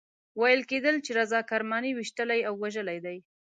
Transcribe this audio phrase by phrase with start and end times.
[0.39, 3.17] ویل کېدل چې رضا کرماني ویشتلی او وژلی دی.